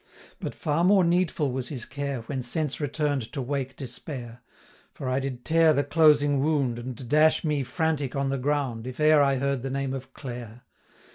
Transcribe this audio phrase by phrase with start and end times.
[0.39, 4.41] But far more needful was his care, When sense return'd to wake despair;
[4.97, 8.87] 185 For I did tear the closing wound, And dash me frantic on the ground,
[8.87, 10.63] If e'er I heard the name of Clare.